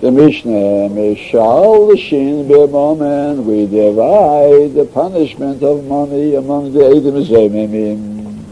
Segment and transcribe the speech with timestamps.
[0.00, 8.44] The Mishnah, Mishal Shin B'momen, we divide the punishment of money among the Eidim Zemimim.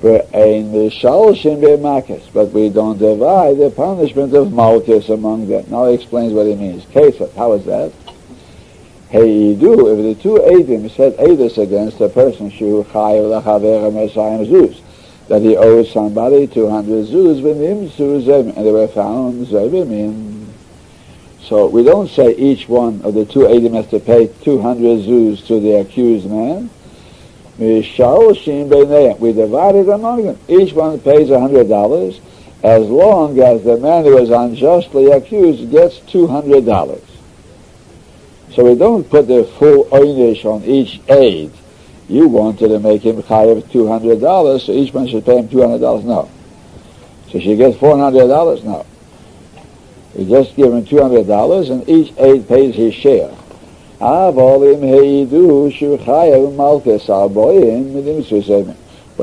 [0.00, 5.64] Ve'ein Mishal Shin B'makis, but we don't divide the punishment of Malchus among them.
[5.68, 6.84] Now he explains what he means.
[6.86, 7.92] Kesef, how is that?
[9.10, 14.44] Hey, do if the two Eidim said Eidus against a person, Shu Chayav L'Chaver Mesayim
[14.48, 14.80] Zuz,
[15.28, 20.46] that he owes somebody 200 zuz v'nim zuzim, and they were found zevimim.
[21.42, 25.46] So we don't say each one of the two Eidim has to pay 200 zuz
[25.46, 26.70] to the accused man.
[27.58, 27.82] We
[29.32, 30.38] divide it among them.
[30.48, 32.20] Each one pays $100
[32.62, 37.00] as long as the man who is unjustly accused gets $200.
[38.52, 41.52] So we don't put the full oynish on each aid
[42.12, 45.48] you wanted to make him chayav two hundred dollars, so each one should pay him
[45.48, 46.04] two hundred dollars.
[46.04, 46.28] No.
[47.30, 48.62] So she gets four hundred dollars.
[48.62, 48.84] No.
[50.14, 53.34] We just give him two hundred dollars, and each aide pays his share.
[53.98, 54.48] But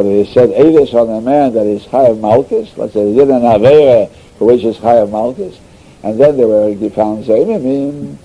[0.05, 3.29] if he said Aedis on a man that is Chayav Malchus, let's say he did
[3.29, 5.59] an Avera for which is Chayav Malchus,
[6.01, 8.15] and then they were found Zemimim,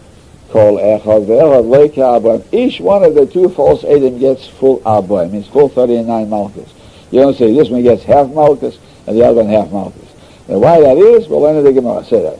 [2.52, 6.72] Each one of the two false Edom gets full Aboim, means full 39 Malchus.
[7.10, 10.14] You don't say this one gets half Malchus and the other one half Malchus.
[10.46, 12.04] And why that is, we'll learn in the Gemara.
[12.04, 12.38] Say that.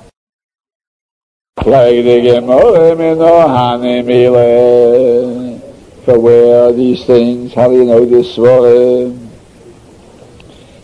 [6.04, 7.52] For where are these things?
[7.52, 9.28] How do you know this Svarim?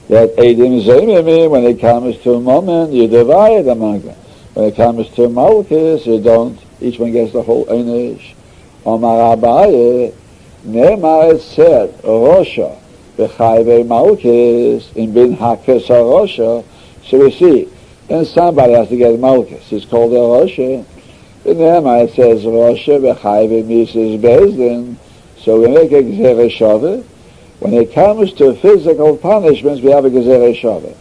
[0.09, 4.17] That Edom Zemimim, when it comes to a moment, you divide among them.
[4.55, 6.59] When it comes to Malchus, you don't.
[6.81, 8.35] Each one gets the whole Einish.
[8.87, 10.15] Omar Abaye,
[10.65, 12.79] it said, Rosha,
[13.17, 16.65] B'chayve Malchus, in Bin Hakes Rosha.
[17.05, 17.69] So we see,
[18.09, 19.71] then somebody has to get Malchus.
[19.73, 20.85] It's called a Rosha.
[21.45, 24.97] In Ne'emar it says, Rosha, B'chayve Mises Bezdin.
[25.39, 27.05] So we make a Gzereh
[27.61, 30.97] When it comes to physical punishments, we have a Gzereh Shaveh.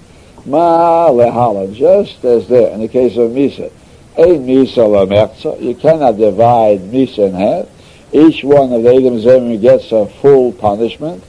[0.46, 3.72] Ma lehala, just as there in the case of Misa.
[4.20, 7.68] A Misa lamerza, you cannot divide Misa in half.
[8.12, 11.24] Each one of the Edom Zemim gets a full punishment.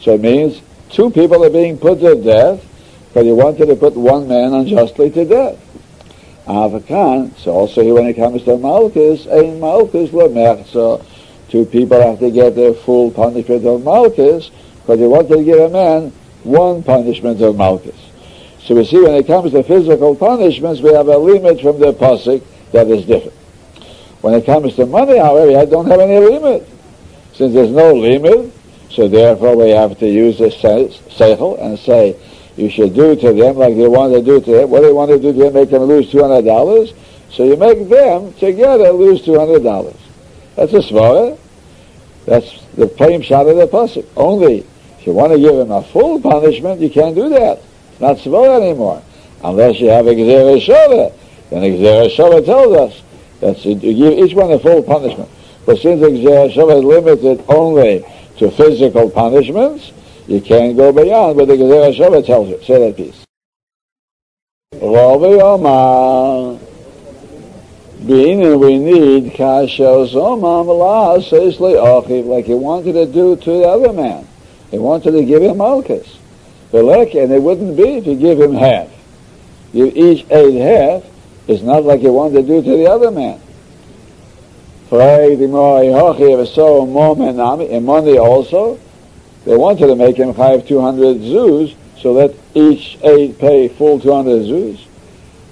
[0.00, 0.60] So it means
[0.90, 2.60] two people are being put to death,
[3.06, 5.56] because you wanted to put one man unjustly to death.
[6.48, 11.04] Avakan, so also when it comes to Malchus, a Malchus lamerza,
[11.48, 14.50] two people have to get their full punishment of Malchus,
[14.80, 16.10] because you wanted to give a man
[16.42, 18.01] one punishment of Malchus.
[18.64, 21.92] So we see when it comes to physical punishments, we have a limit from the
[21.92, 23.36] pasuk that is different.
[24.20, 26.68] When it comes to money, however, I don't have any limit.
[27.34, 28.52] Since there's no limit,
[28.88, 32.16] so therefore we have to use the seichel and say,
[32.56, 34.70] you should do to them like they want to do to them.
[34.70, 36.94] What they want to do to them, make them lose $200.
[37.30, 39.96] So you make them together lose $200.
[40.54, 41.32] That's a svara.
[41.32, 41.36] Eh?
[42.26, 44.06] That's the plain shot of the pasuk.
[44.16, 44.58] Only
[45.00, 47.60] if you want to give them a full punishment, you can't do that
[48.02, 49.00] not Svara anymore.
[49.44, 51.14] Unless you have a Gzera Shova.
[51.50, 53.02] Then Gzera Shova tells us
[53.40, 55.30] that you give each one a full punishment.
[55.64, 58.04] But since Gzera Shova is limited only
[58.38, 59.92] to physical punishments,
[60.26, 62.60] you can't go beyond what the Gzera Shova tells you.
[62.64, 63.24] Say that piece.
[64.74, 66.58] Rava Omar.
[68.04, 70.10] Being we need says
[71.60, 74.26] like he wanted to do to the other man.
[74.72, 76.18] He wanted to give him malchus
[76.72, 78.88] and it wouldn't be if you give him half.
[79.72, 81.04] You each ate half,
[81.46, 83.40] it's not like you want to do to the other man.
[87.70, 88.78] And money also,
[89.44, 94.44] they wanted to make him have 200 zoos, so that each aid pay full 200
[94.44, 94.86] zoos.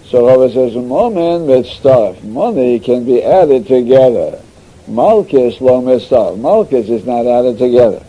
[0.04, 4.42] So Rabbi says, with stuff, money can be added together.
[4.88, 6.38] Malchus lo mistav.
[6.38, 8.04] Malchus is not added together.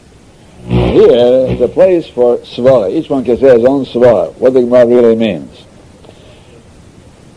[0.67, 2.91] Here, the place for svara.
[2.91, 4.33] Each one can say his own svara.
[4.35, 5.65] What the Gemara really means.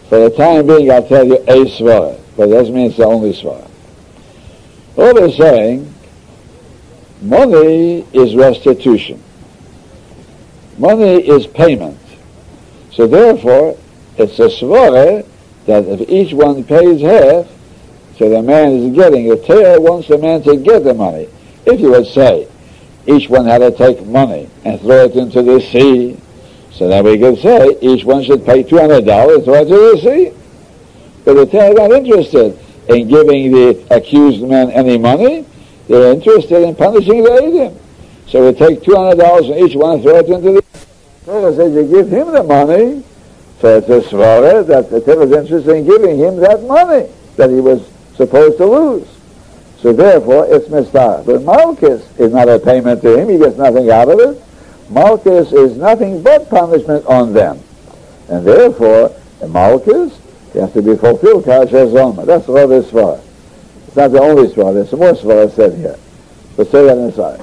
[0.08, 3.06] For the time being, I'll tell you a svara, but it doesn't mean it's the
[3.06, 3.68] only svara.
[4.94, 5.92] What they're saying,
[7.22, 9.22] money is restitution.
[10.78, 11.98] Money is payment.
[12.92, 13.76] So therefore,
[14.18, 15.26] it's a svara
[15.66, 17.48] that if each one pays half,
[18.18, 21.28] so the man is getting a tail wants the man to get the money.
[21.66, 22.46] If you would say,
[23.06, 26.18] each one had to take money and throw it into the sea.
[26.72, 30.32] So then we could say each one should pay $200, throw it to the sea.
[31.24, 32.58] But the Torah not interested
[32.88, 35.46] in giving the accused man any money.
[35.88, 37.78] They're interested in punishing the Edom.
[38.26, 40.64] So we take $200 from each one and throw it into the
[41.24, 43.02] Torah says you give him the money,
[43.60, 47.48] So it's a svara that the Tiv is interested in giving him that money that
[47.48, 49.13] he was supposed to lose.
[49.84, 51.26] So therefore, it's mistar.
[51.26, 53.28] But Malchus is not a payment to him.
[53.28, 54.42] He gets nothing out of it.
[54.88, 57.60] Malchus is nothing but punishment on them.
[58.30, 59.14] And therefore,
[59.46, 60.18] Malchus,
[60.54, 61.44] has to be fulfilled.
[61.44, 62.24] Kasha Zoma.
[62.24, 62.86] That's what this.
[62.86, 64.72] It's not the only svara.
[64.72, 65.98] There's some more svara said here.
[66.56, 67.42] But say that inside.